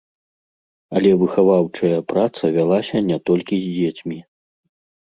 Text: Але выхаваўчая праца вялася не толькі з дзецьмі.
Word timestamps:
Але 0.99 1.11
выхаваўчая 1.25 1.99
праца 2.15 2.43
вялася 2.59 3.07
не 3.13 3.17
толькі 3.31 3.63
з 3.63 3.79
дзецьмі. 3.79 4.19